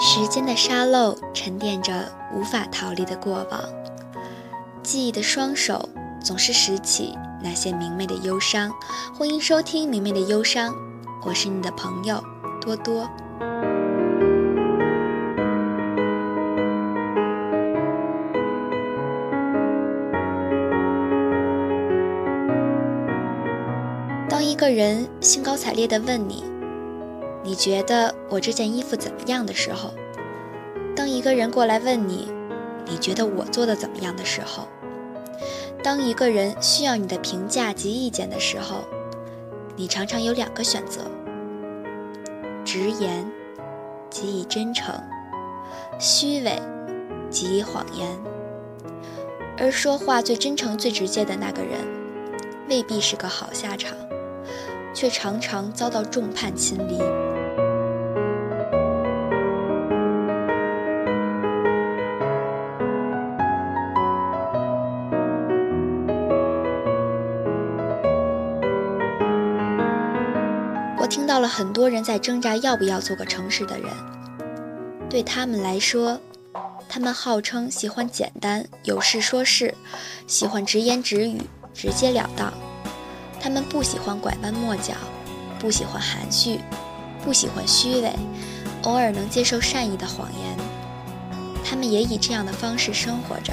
[0.00, 3.60] 时间的沙漏沉淀着无法逃离的过往，
[4.80, 5.88] 记忆的双手
[6.22, 8.72] 总是拾起那些明媚的忧伤。
[9.12, 10.72] 欢迎收听《明媚的忧伤》，
[11.26, 12.22] 我是你的朋友
[12.60, 13.10] 多多。
[24.28, 26.44] 当一个人兴高采烈地问你，
[27.48, 29.94] 你觉得我这件衣服怎么样的时候，
[30.94, 32.30] 当一个人过来问你，
[32.84, 34.68] 你觉得我做的怎么样的时候，
[35.82, 38.84] 当一个人需要你的评价及意见的时候，
[39.76, 41.00] 你常常有两个选择：
[42.66, 43.26] 直言，
[44.10, 44.92] 即以真诚；
[45.98, 46.60] 虚伪，
[47.30, 48.06] 即以谎言。
[49.56, 51.78] 而说话最真诚、最直接的那个人，
[52.68, 53.96] 未必是个好下场，
[54.92, 56.98] 却常常遭到众叛亲离。
[71.00, 73.88] 我听到了很多人在挣扎要不要做个诚实的人。
[75.08, 76.20] 对他们来说，
[76.88, 79.72] 他们号称喜欢简单，有事说事，
[80.26, 81.40] 喜欢直言直语，
[81.72, 82.52] 直截了当。
[83.40, 84.94] 他们不喜欢拐弯抹角，
[85.60, 86.58] 不喜欢含蓄，
[87.24, 88.12] 不喜欢虚伪，
[88.82, 90.56] 偶尔能接受善意的谎言。
[91.64, 93.52] 他们也以这样的方式生活着，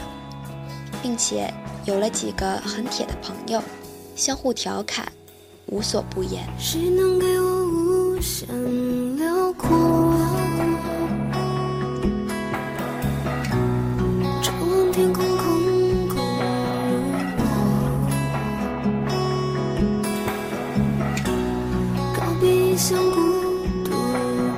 [1.04, 1.54] 并且
[1.86, 3.62] 有了几个很铁的朋友，
[4.16, 5.12] 相互调侃。
[5.68, 6.48] 无所不言。
[6.58, 8.48] 谁能给我无限
[9.18, 9.70] 辽阔？
[14.42, 16.20] 张望天空，空空如我。
[22.16, 23.16] 告别异乡孤
[23.84, 23.92] 独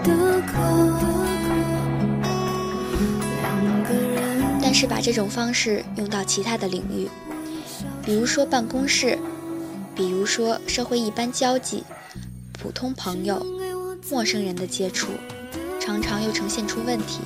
[0.03, 0.51] 的客。
[3.41, 3.45] 两
[3.83, 4.59] 个人。
[4.61, 7.07] 但是把这种方式用到其他的领域，
[8.03, 9.17] 比如说办公室。
[9.97, 11.83] 比如说，社会一般交际、
[12.53, 13.43] 普通朋友、
[14.11, 15.07] 陌生人的接触，
[15.79, 17.21] 常常又呈现出问题。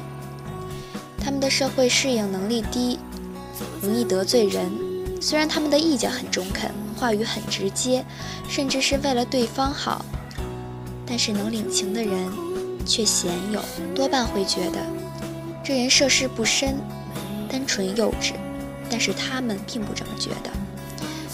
[1.20, 2.98] 他们的社会适应能力低，
[3.82, 4.72] 容易得罪人。
[5.20, 8.06] 虽然他们的意见很中肯，话语很直接，
[8.48, 10.06] 甚至是为了对方好，
[11.06, 12.32] 但是能领情的人
[12.86, 13.62] 却鲜有，
[13.94, 14.80] 多半会觉得
[15.62, 16.78] 这人涉世不深，
[17.50, 18.32] 单纯幼稚。
[18.90, 20.50] 但是他们并不这么觉得。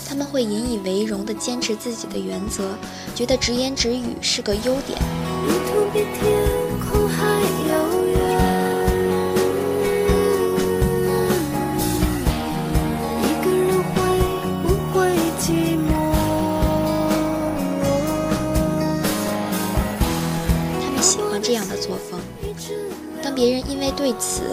[0.09, 2.63] 他们会引以为荣地坚持自己的原则，
[3.13, 4.97] 觉得直言直语是个优点。
[20.81, 22.19] 他们喜欢这样的作风。
[23.22, 24.44] 当别人因为对此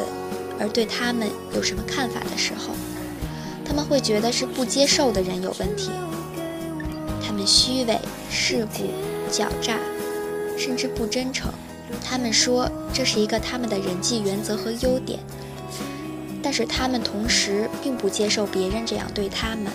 [0.59, 2.75] 而对他们有什么看法的时候。
[3.75, 5.91] 他们会觉得是不接受的人有问题，
[7.27, 7.99] 他们虚伪、
[8.31, 8.85] 世故、
[9.33, 9.81] 狡诈，
[10.57, 11.53] 甚至不真诚。
[12.01, 15.19] 他们说这是一个他们的人际原则和优点，
[16.41, 19.67] 但是他们同时并不接受别人这样对他们。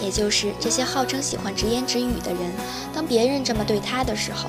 [0.00, 2.40] 也就是这些号称喜欢直言直语的人，
[2.94, 4.48] 当别人这么对他的时候，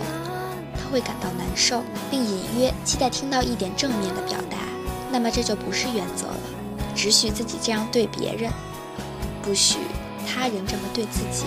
[0.76, 4.58] 他会感到难受，并隐约期待听到一点正面的表达。
[5.12, 6.28] 那么这就不是原则。
[7.02, 8.52] 只许自己这样对别人，
[9.42, 9.78] 不许
[10.28, 11.46] 他人这么对自己。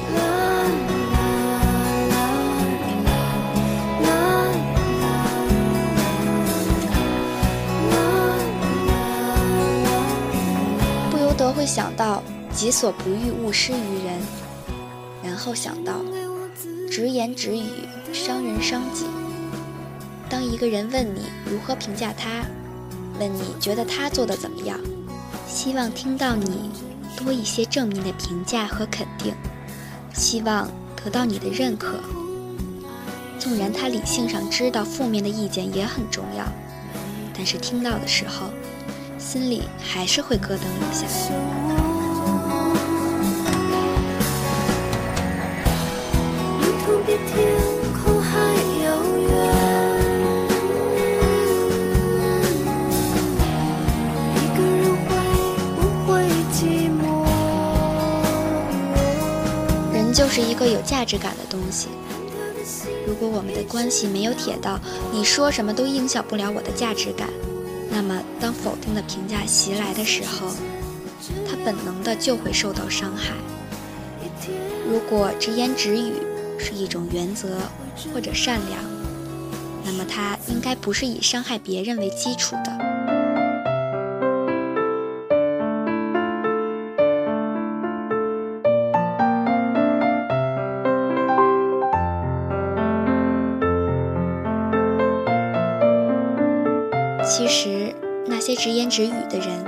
[11.10, 14.18] 不由得会想到“己所不欲，勿施于人”，
[15.22, 16.00] 然后想到
[16.90, 17.68] “直言直语，
[18.10, 19.04] 伤人伤己”。
[20.30, 22.46] 当一个人问你如何评价他，
[23.20, 24.80] 问你觉得他做的怎么样？
[25.54, 26.70] 希望听到你
[27.14, 29.34] 多一些正面的评价和肯定，
[30.14, 32.00] 希望得到你的认可。
[33.38, 36.44] 纵然他理性上知道负面的意见也很重要，
[37.36, 38.46] 但是听到的时候，
[39.18, 41.06] 心里还是会咯噔一下。
[60.62, 61.88] 个有价值感的东西。
[63.06, 64.78] 如果我们的关系没有铁到
[65.12, 67.28] 你说什么都影响不了我的价值感，
[67.90, 70.48] 那么当否定的评价袭来的时候，
[71.48, 73.34] 他本能的就会受到伤害。
[74.88, 76.12] 如果直言直语
[76.58, 77.58] 是一种原则
[78.12, 78.80] 或者善良，
[79.84, 83.01] 那么他应该不是以伤害别人为基础的。
[97.34, 97.94] 其实，
[98.26, 99.64] 那些直言直语的人，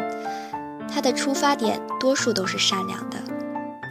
[0.86, 3.16] 他的出发点多数都是善良的。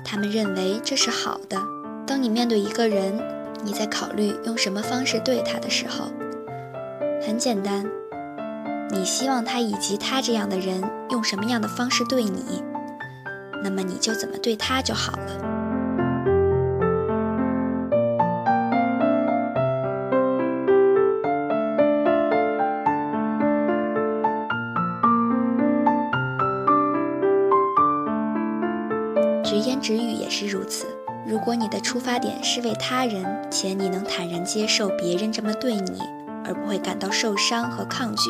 [0.05, 1.59] 他们认为这是好的。
[2.05, 3.19] 当你面对一个人，
[3.63, 6.05] 你在考虑用什么方式对他的时候，
[7.25, 7.83] 很简单，
[8.91, 10.79] 你希望他以及他这样的人
[11.09, 12.63] 用什么样的方式对你，
[13.63, 15.52] 那么你就怎么对他就好了。
[29.63, 30.85] 言直语也是如此。
[31.25, 36.01] 如果你的出发点是为他人，且你能坦然接受别人这么对你，
[36.43, 38.29] 而不会感到受伤和抗拒，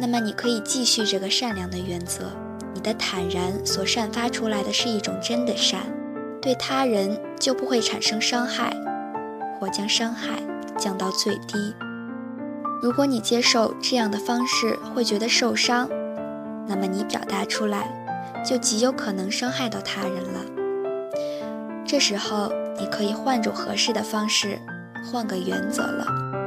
[0.00, 2.32] 那么你可以继续这个善良的原则。
[2.74, 5.80] 你的坦然所散发出来的是一种真的善，
[6.42, 8.70] 对他人就不会产生伤害，
[9.58, 10.42] 或将伤害
[10.76, 11.74] 降到最低。
[12.82, 15.88] 如果你接受这样的方式会觉得受伤，
[16.66, 18.05] 那么你表达出来。
[18.44, 20.40] 就极有可能伤害到他人了。
[21.86, 24.58] 这时候，你可以换种合适的方式，
[25.04, 26.45] 换个原则了。